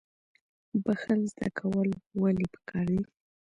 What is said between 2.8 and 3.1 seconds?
دي؟